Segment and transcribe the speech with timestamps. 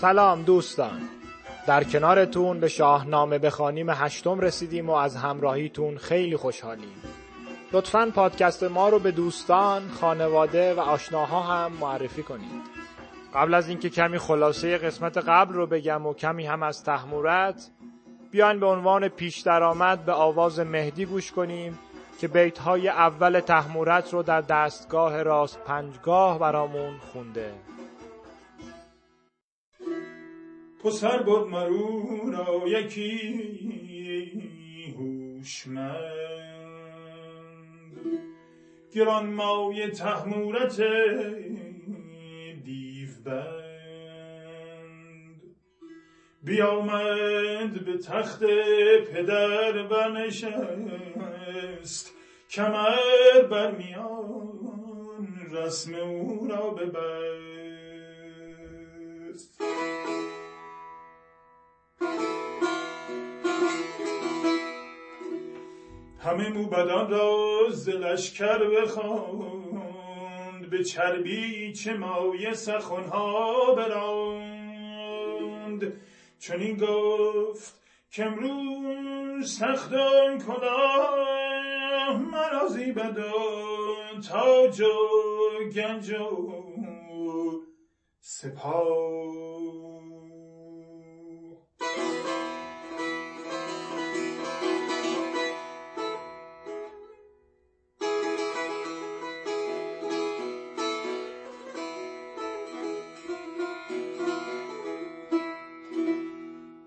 [0.00, 1.00] سلام دوستان.
[1.66, 7.02] در کنارتون به شاهنامه بخوانیم هشتم رسیدیم و از همراهیتون خیلی خوشحالیم.
[7.72, 12.62] لطفا پادکست ما رو به دوستان، خانواده و آشناها هم معرفی کنید.
[13.34, 17.70] قبل از اینکه کمی خلاصه قسمت قبل رو بگم و کمی هم از تحمورت
[18.30, 21.78] بیاین به عنوان پیش درآمد به آواز مهدی گوش کنیم
[22.20, 27.54] که بیت های اول تحمورت رو در دستگاه راست پنجگاه برامون خونده.
[30.86, 33.18] پسر بود مرو را یکی
[34.98, 35.96] هوشمند.
[38.92, 40.80] گران مای تحمورت
[42.64, 43.56] دیو بند.
[46.42, 48.44] بیامد به تخت
[49.12, 51.26] پدر بنشست
[52.50, 57.45] کمر بر میان رسم او را ببست.
[66.26, 70.70] همه موبدان را ز لشکر بخواند.
[70.70, 75.92] به چربی چه مایه سخنها براند.
[76.38, 77.74] چنین گفت
[78.10, 83.32] که امروز تختان کلاه مرا زیبد و
[84.28, 84.98] تاج و
[85.74, 87.62] گنج و
[88.20, 89.45] سپاه.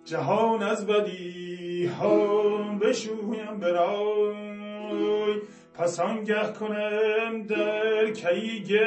[0.10, 5.42] جهان از بدی ها بشویم برای.
[5.74, 8.80] پس آنگه کنم در کیگ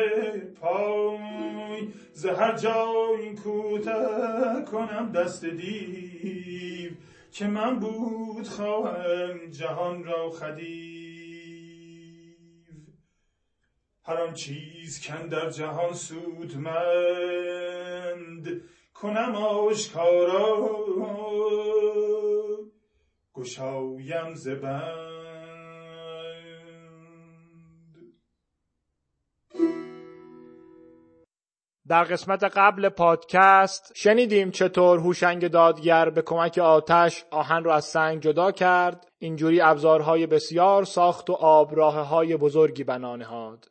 [0.60, 1.88] پای.
[2.12, 6.90] ز هر جای کوته کنم دست دیو.
[7.32, 10.72] که من بود خواهم جهان را خدیو.
[14.04, 16.62] هر آن چیز کن در جهان سودمند.
[19.02, 20.56] کنم آشکارا.
[23.34, 24.48] گشایم ز
[31.88, 38.20] در قسمت قبل پادکست شنیدیم چطور هوشنگ دادگر به کمک آتش آهن را از سنگ
[38.20, 39.06] جدا کرد.
[39.18, 43.66] اینجوری ابزارهای بسیار ساخت و آبراه های بزرگی بنا نهاد.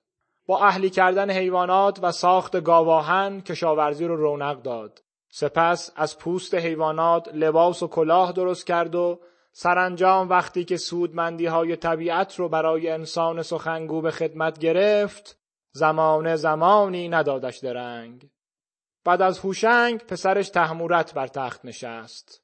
[0.47, 5.01] با اهلی کردن حیوانات و ساخت گاواهن کشاورزی رو رونق داد.
[5.31, 9.19] سپس از پوست حیوانات لباس و کلاه درست کرد و
[9.51, 15.39] سرانجام وقتی که سودمندی های طبیعت رو برای انسان سخنگو به خدمت گرفت
[15.71, 18.29] زمان زمانی ندادش درنگ.
[19.05, 22.43] بعد از هوشنگ پسرش تحمورت بر تخت نشست.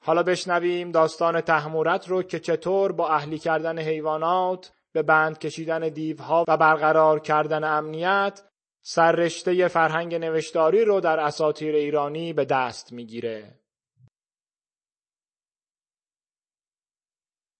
[0.00, 6.44] حالا بشنویم داستان تحمورت رو که چطور با اهلی کردن حیوانات به بند کشیدن دیوها
[6.48, 8.42] و برقرار کردن امنیت
[8.90, 13.60] سررشته فرهنگ نوشتاری رو در اساطیر ایرانی به دست می‌گیره.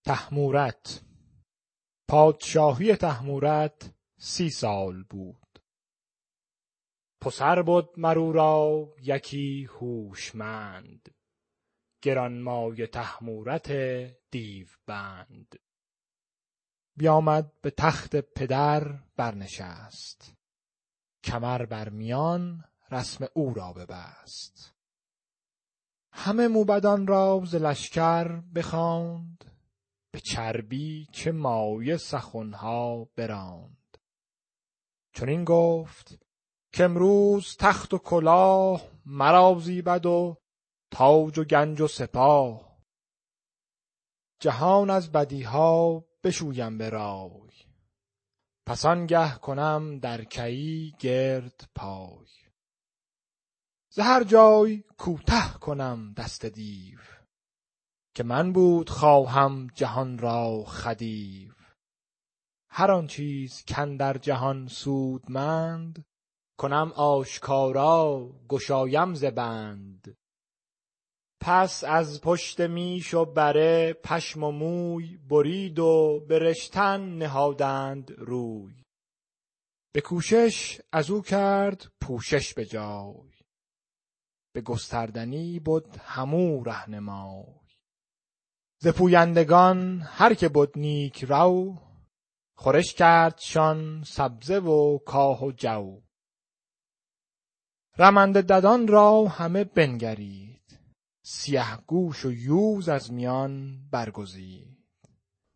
[0.06, 1.03] تحمورت.
[2.09, 5.59] پادشاهی تحمورت سی سال بود.
[7.21, 11.15] پسر بود مرو را یکی هوشمند.
[12.03, 13.72] گرانمای تحمورت
[14.31, 15.59] دیو بند
[16.97, 20.38] بیامد به تخت پدر برنشست.
[21.24, 24.74] کمر بر میان رسم او را ببست.
[26.12, 29.44] همه موبدان را ز لشکر بخواند
[30.10, 33.98] به چربی چه مایه سخنها براند.
[35.12, 36.18] چنین گفت
[36.72, 40.36] که امروز تخت و کلاه مرا زیبد و
[40.90, 42.78] تاج و گنج و سپاه.
[44.40, 47.47] جهان از بدیها بشویم به رای
[48.68, 52.26] پس آنگه کنم در کیی گرد پای.
[53.91, 56.98] ز هر جای کوته کنم دست دیو
[58.15, 61.53] که من بود خواهم جهان را خدیو.
[62.70, 63.65] هر آن چیز
[63.98, 66.04] در جهان سودمند
[66.59, 70.16] کنم آشکارا گشایم ز بند.
[71.40, 76.54] پس از پشت میش و بره پشم و موی برید و به
[76.98, 78.74] نهادند روی.
[79.94, 83.30] به کوشش از او کرد پوشش به جای.
[84.54, 87.44] به گستردنی بد همو رهنمای
[88.80, 91.78] ز پویندگان هر که بد نیک رو
[92.56, 96.00] خورش کردشان سبزه و کاه و جو.
[97.98, 100.47] رمنده ددان را همه بنگرید
[101.22, 104.78] سیه گوش و یوز از میان برگزید.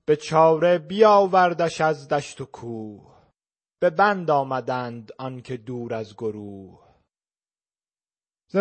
[0.04, 3.12] به چاره بیاوردش از دشت و کوه.
[3.80, 6.82] به بند آمدند آنکه دور از گروه.
[8.48, 8.56] ز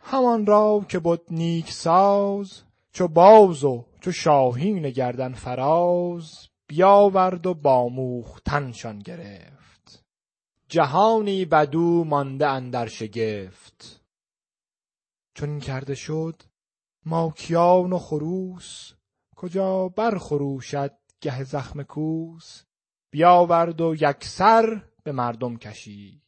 [0.00, 2.62] همان را که بد نیک ساز
[2.92, 10.04] چو باز و چو شاهین گردن فراز بیاورد و با موختنشان گرفت.
[10.68, 14.04] جهانی بدو مانده اندر شگفت.
[15.38, 16.42] چون این کرده شد
[17.06, 18.92] ماکیان و خروس
[19.36, 22.64] کجا برخروشد گه زخم کوس
[23.10, 26.22] بیاورد و یکسر به مردم کشید.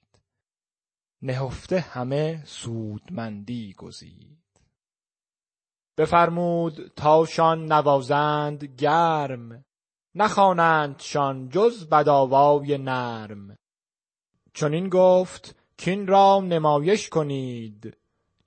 [1.23, 4.61] نهفته همه سودمندی گزید.
[5.99, 9.65] بفرمود تاشان نوازند گرم
[10.15, 13.57] نخوانندشان جز بدآوای نرم.
[14.55, 17.97] چنین گفت کین را نمایش کنید.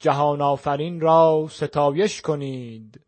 [0.04, 3.02] جهان آفرین را ستایش کنید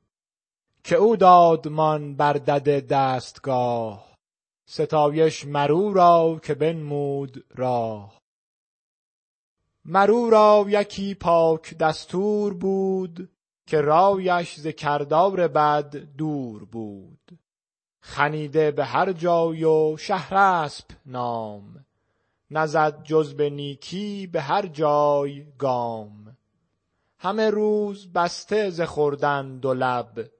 [0.83, 4.17] که او دادمان بر دد دستگاه.
[4.65, 8.21] ستایش مر او را که بنمود راه.
[9.85, 13.29] مر او را یکی پاک دستور بود
[13.67, 17.39] که رایش ز کردار بد دور بود.
[17.99, 21.85] خنیده به هر جای و شهرسپ نام.
[22.51, 26.34] نزد جز به نیکی به هر جای گام.
[27.19, 30.31] همه روز بسته ز خوردن دو لب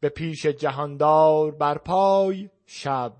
[0.00, 3.16] به پیش جهاندار بر پای شب.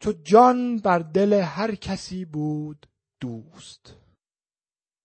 [0.00, 2.86] چو جان بر دل هر کسی بود
[3.20, 3.96] دوست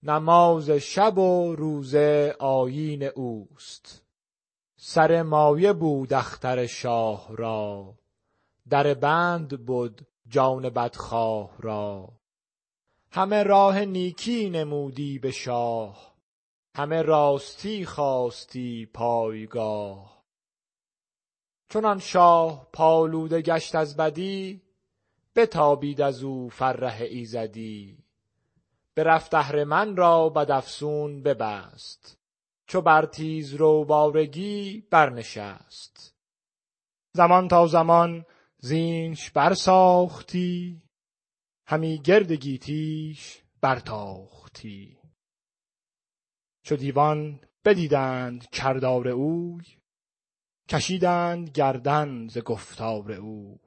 [0.04, 4.04] نماز شب و روزه آیین اوست.
[4.78, 7.96] سر مایه بود اختر شاه را
[8.70, 12.10] در بند بد جان بدخواه را.
[13.12, 16.13] همه راه نیکی نمودی به شاه
[16.76, 20.24] همه راستی خواستی پایگاه.
[21.70, 24.62] چون آن شاه پالوده گشت از بدی
[25.36, 27.98] بتابید از او فره ایزدی.
[28.96, 32.18] برفت اهرمن را بد افسون ببست
[32.68, 36.16] چو بر تیزرو بارگی برنشست.
[37.12, 38.26] زمان تا زمان
[38.58, 40.82] زینش برساختی
[41.68, 45.03] همی گرد گیتیش برتاختی.
[46.64, 49.66] چو دیوان بدیدند کردار اوی
[50.70, 53.60] کشیدند گردن ز گفتار اوی.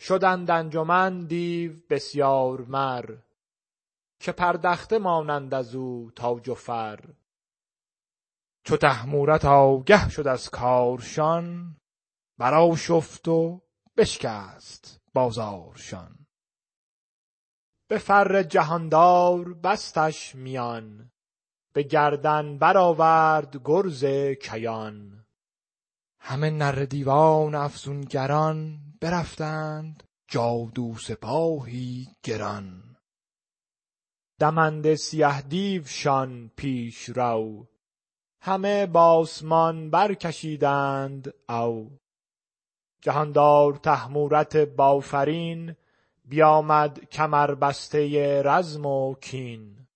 [0.00, 3.16] شدند انجمن دیو بسیار مر
[4.20, 7.00] که پردخته مانند از او تاج و فر.
[8.64, 11.76] چو طهمورث آگه شد از کارشان
[12.38, 13.62] برآشفت و
[13.96, 16.26] بشکست بازارشان.
[17.88, 21.11] به فر جهاندار بستش میان
[21.72, 24.04] به گردن برآورد گرز
[24.42, 25.24] کیان.
[26.18, 32.96] همه نره دیوان افسونگران برفتند جادو سپاهی گران.
[34.38, 37.68] دمنده سیه دیوشان پیش رو.
[38.40, 41.98] همه بآسمان برکشیدند او.
[43.02, 45.76] جهاندار طهمورث بافرین
[46.24, 49.86] بیامد کمربسته رزم و کین.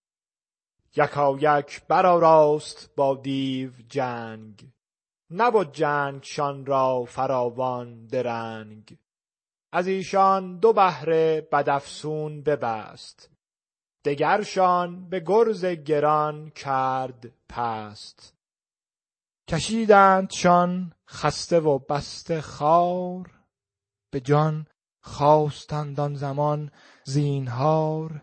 [0.97, 4.71] یکایک برآراست با دیو جنگ.
[5.31, 8.99] نبد جنگشان را فراوان درنگ.
[9.73, 13.31] از ایشان دو بهره بد افسون ببست.
[14.05, 18.35] دگرشان به گرز گران کرد پست.
[19.49, 23.31] کشیدندشان خسته و بسته خوار
[24.13, 24.67] به جان
[25.03, 26.71] خواستند آن زمان
[27.05, 28.23] زینهار.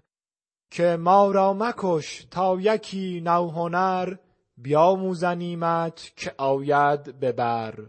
[0.74, 4.16] که ما را مکش تا یکی نوهنر
[4.58, 7.86] بیاموزنیمت که آید به بر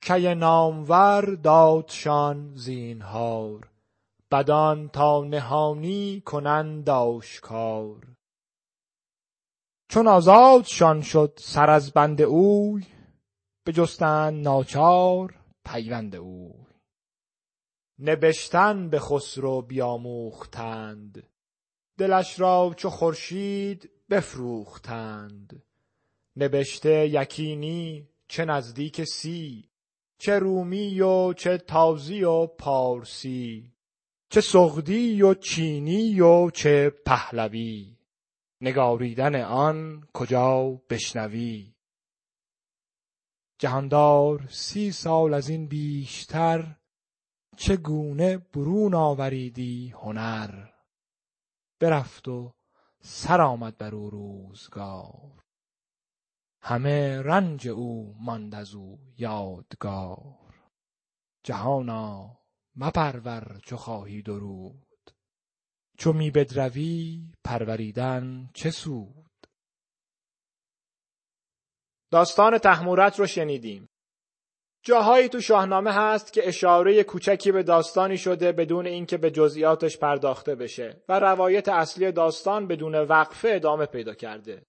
[0.00, 3.68] کی نامور دادشان زینهار
[4.30, 8.06] بدان تا نهانی کنند آشکار.
[9.88, 12.86] چون آزادشان شد سر از بند اوی
[13.66, 16.65] بجستند ناچار پیوند اوی.
[17.98, 21.28] نبشتن به خسرو بیاموختند.
[21.98, 25.62] دلش را چو خورشید بفروختند.
[26.36, 29.68] نبشته یکی نی چه نزدیک سی
[30.18, 33.72] چه رومی و چه تازی و پارسی
[34.30, 37.96] چه سغدی و چینی و چه پهلوی.
[38.60, 41.72] نگاریدن آن کجا بشنوی؟
[43.58, 46.75] جهاندار سی سال از این بیشتر
[47.56, 50.68] چگونه برون آوریدی هنر؟
[51.80, 52.52] برفت و
[53.00, 55.42] سر آمد بر او روزگار.
[56.60, 60.54] همه رنج او ماند از او یادگار.
[61.42, 62.38] جهانا
[62.76, 65.10] مپرور چو خواهی درود.
[65.98, 69.46] چو می بدروی پروریدن چه سود؟
[72.10, 73.88] داستان تحمورت رو شنیدیم.
[74.86, 80.54] جاهایی تو شاهنامه هست که اشاره کوچکی به داستانی شده بدون اینکه به جزئیاتش پرداخته
[80.54, 84.62] بشه و روایت اصلی داستان بدون وقفه ادامه پیدا کرده.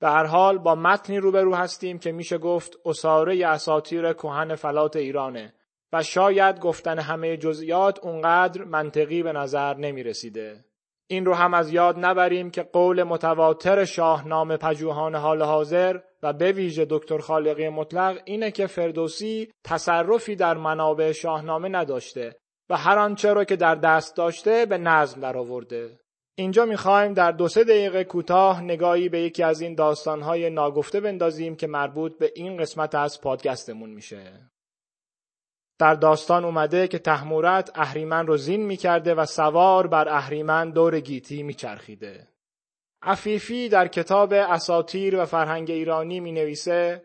[0.00, 5.54] به هر حال با متنی روبرو هستیم که میشه گفت اساره اساطیر کهن فلات ایرانه
[5.92, 10.64] و شاید گفتن همه جزئیات اونقدر منطقی به نظر نمی رسیده.
[11.06, 16.52] این رو هم از یاد نبریم که قول متواتر شاهنامه پژوهان حال حاضر و به
[16.52, 22.36] ویژه دکتر خالقی مطلق اینه که فردوسی تصرفی در منابع شاهنامه نداشته
[22.70, 25.98] و هر آنچه رو که در دست داشته به نظم درآورده.
[26.34, 31.56] اینجا می‌خوایم در دو سه دقیقه کوتاه نگاهی به یکی از این داستانهای ناگفته بندازیم
[31.56, 34.50] که مربوط به این قسمت از پادکستمون میشه.
[35.78, 41.42] در داستان اومده که تحمورت اهریمن رو زین می‌کرده و سوار بر اهریمن دور گیتی
[41.42, 42.33] میچرخیده.
[43.04, 47.04] عفیفی در کتاب اساتیر و فرهنگ ایرانی می نویسه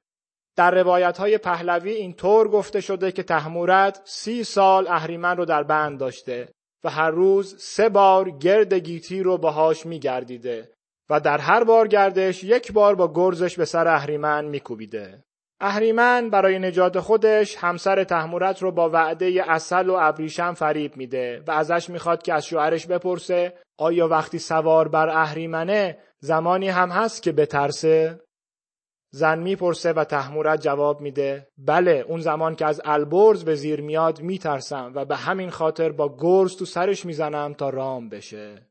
[0.56, 6.00] در روایت های پهلوی اینطور گفته شده که تحمورت سی سال اهریمن رو در بند
[6.00, 6.50] داشته
[6.84, 10.72] و هر روز سه بار گرد گیتی رو باهاش می گردیده
[11.10, 15.24] و در هر بار گردش یک بار با گرزش به سر اهریمن می کوبیده.
[15.62, 21.52] اهریمن برای نجات خودش همسر تحمورت رو با وعده اصل و ابریشم فریب میده و
[21.52, 27.32] ازش می‌خواد که از شوهرش بپرسه آیا وقتی سوار بر اهریمنه زمانی هم هست که
[27.32, 28.20] بترسه؟
[29.12, 34.22] زن می‌پرسه و تحمورت جواب میده بله اون زمان که از البرز به زیر میاد
[34.22, 38.69] میترسم و به همین خاطر با گرز تو سرش می‌زنم تا رام بشه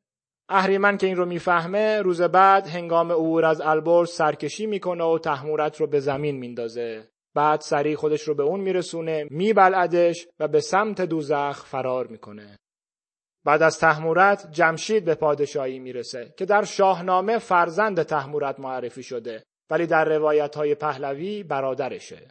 [0.48, 5.80] اهریمن که این رو می‌فهمه روز بعد هنگام عبور از البرز سرکشی می‌کنه و تحمورت
[5.80, 7.08] رو به زمین میندازه.
[7.34, 12.58] بعد سریع خودش رو به اون میرسونه میبلعدش و به سمت دوزخ فرار می‌کنه.
[13.44, 19.86] بعد از تحمورت جمشید به پادشاهی می‌رسه که در شاهنامه فرزند تحمورت معرفی شده ولی
[19.86, 22.28] در روایت های پهلوی برادرشه.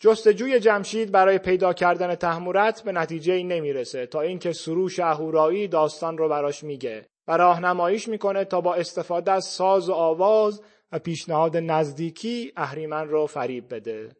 [0.00, 6.28] جستجوی جمشید برای پیدا کردن تحمورت به نتیجه نمی‌رسه تا اینکه سروش اهورایی داستان رو
[6.28, 7.06] براش میگه.
[7.28, 10.62] و راهنماییش می‌کنه تا با استفاده از ساز و آواز
[10.92, 14.16] و پیشنهاد نزدیکی اهریمن رو فریب بده.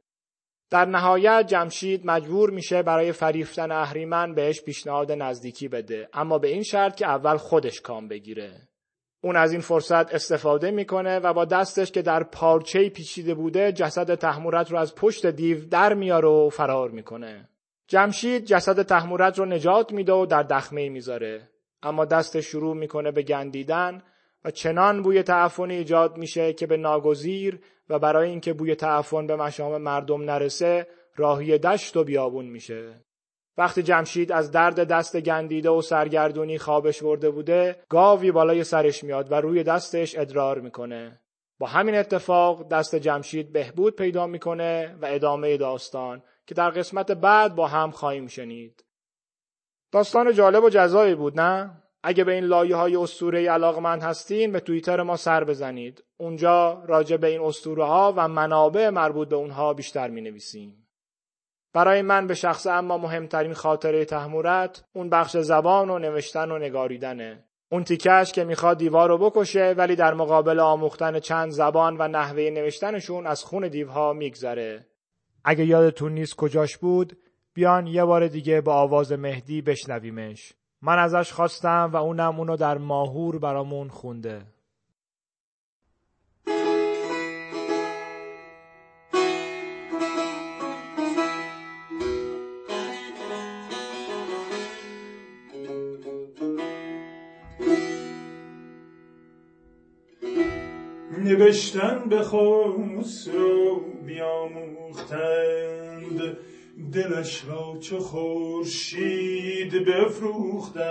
[0.70, 6.62] در نهایت جمشید مجبور میشه برای فریفتن اهریمن بهش پیشنهاد نزدیکی بده اما به این
[6.62, 8.52] شرط که اول خودش کام بگیره.
[9.20, 14.14] اون از این فرصت استفاده می‌کنه و با دستش که در پارچه پیچیده بوده جسد
[14.14, 17.48] تحمورت رو از پشت دیو در میاره و فرار می‌کنه.
[17.88, 21.48] جمشید جسد تحمورت رو نجات میده و در دخمه می‌ذاره.
[21.84, 24.02] اما دست شروع می‌کنه به گندیدن
[24.44, 29.36] و چنان بوی تعفن ایجاد میشه که به ناگزیر و برای اینکه بوی تعفن به
[29.36, 30.86] مشام مردم نرسه
[31.16, 33.04] راهی دشت و بیابون میشه.
[33.58, 39.32] وقتی جمشید از درد دست گندیده و سرگردونی خوابش برده بوده گاوی بالای سرش میاد
[39.32, 41.20] و روی دستش ادرار می‌کنه.
[41.58, 47.54] با همین اتفاق دست جمشید بهبود پیدا می‌کنه و ادامه داستان که در قسمت بعد
[47.54, 48.84] با هم خواهیم شنید.
[49.94, 54.60] داستان جالب و جزایی بود نه؟ اگه به این لایه های اسطوره علاقمند هستین به
[54.60, 56.04] توییتر ما سر بزنید.
[56.16, 60.88] اونجا راجع به این اسطوره ها و منابع مربوط به اونها بیشتر می نویسیم.
[61.72, 67.44] برای من به شخص اما مهمترین خاطره تحمورت اون بخش زبان و نوشتن و نگاریدنه.
[67.72, 72.50] اون تیکش که می‌خواد دیوار رو بکشه ولی در مقابل آموختن چند زبان و نحوه
[72.50, 74.86] نوشتنشون از خون دیوها میگذره.
[75.44, 77.16] اگه یادتون نیست کجاش بود
[77.54, 80.52] بیان یه بار دیگه با آواز مهدی بشنویمش.
[80.82, 84.42] من ازش خواستم و اونم اونو در ماهور برامون خونده.
[101.18, 105.14] نوشتن به خسرو بیاموختند.
[106.92, 110.84] دلش را چه خورشید بفروختند.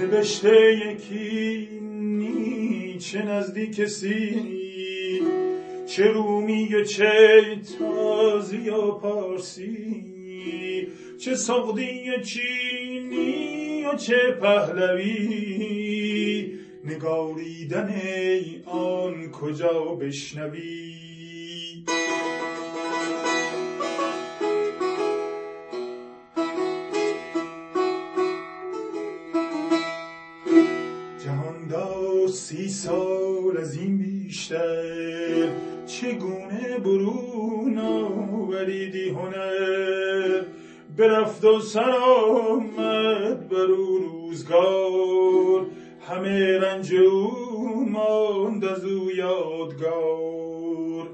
[0.00, 1.68] نوشته یکی
[2.98, 4.42] چه نزدیک سی
[5.86, 7.42] چه رومی و چه
[7.78, 10.06] تازی و پارسی
[11.18, 12.67] چه سقدی چینی
[13.88, 15.78] و چه پهلوی؟
[16.84, 17.94] نگاریدن
[18.66, 20.94] آن کجا بشنوی؟
[31.24, 35.48] جهاندار سی سال از این بیشتر
[35.86, 40.44] چگونه برون آوریدی هنر؟
[40.96, 43.07] برفت و سر آمد
[43.50, 45.66] بر او روزگار.
[46.08, 51.08] همه رنج او ماند از او یادگار.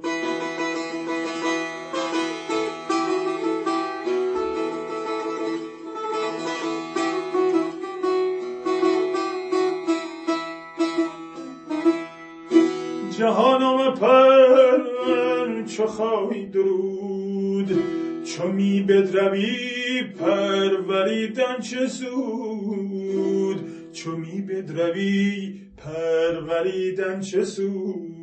[13.19, 18.04] جهانم پر چو خواهی درود.
[18.25, 23.61] چو می بدروی پروریدن چه سود؟
[23.93, 28.14] چو می بدروی پروریدن چه سود؟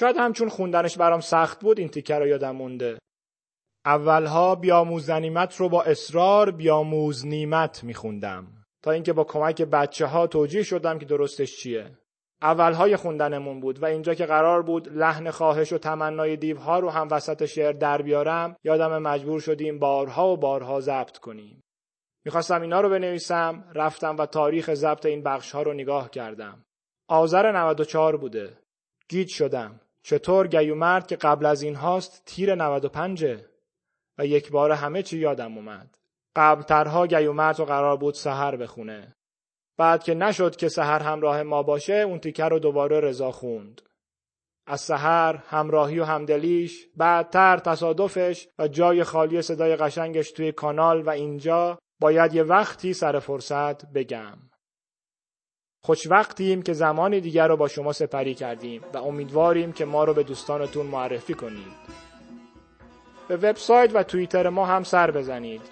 [0.00, 2.98] شاید همچون خوندنش برام سخت بود این تیکه رو یادم مونده.
[3.86, 8.46] اولها بیاموز نیمت رو با اصرار بیاموز نیمت میخوندم.
[8.82, 11.98] تا اینکه با کمک بچه ها توجیه شدم که درستش چیه.
[12.42, 17.08] اولهای خوندنمون بود و اینجا که قرار بود لحن خواهش و تمنای دیوها رو هم
[17.10, 21.62] وسط شعر در بیارم یادم مجبور شدیم بارها و بارها ضبط کنیم.
[22.24, 26.64] می‌خواستم اینا رو بنویسم رفتم و تاریخ ضبط این بخش ها رو نگاه کردم.
[27.08, 28.58] آذر 94 بوده.
[29.08, 29.80] گیج شدم.
[30.02, 33.26] چطور گیومرد که قبل از این هاست تیر 95
[34.18, 35.98] و یک بار همه چی یادم اومد.
[36.36, 39.16] قبل ترها گیومرد رو قرار بود سهر بخونه.
[39.78, 43.82] بعد که نشد که سهر همراه ما باشه اون تیکر رو دوباره رضا خوند.
[44.66, 51.10] از سهر همراهی و همدلیش بعدتر تصادفش و جای خالی صدای قشنگش توی کانال و
[51.10, 54.38] اینجا باید یه وقتی سر فرصت بگم.
[55.82, 60.14] خوش وقتیم که زمان دیگر رو با شما سپری کردیم و امیدواریم که ما رو
[60.14, 62.00] به دوستانتون معرفی کنید.
[63.28, 65.62] به وبسایت و توییتر ما هم سر بزنید.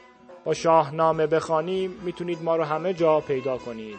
[0.45, 3.99] با شاهنامه بخوانیم می‌تونید ما رو همه جا پیدا کنید.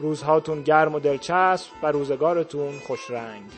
[0.00, 3.50] روزهاتون گرم و دلچسب و روزگارتون خوش رنگ.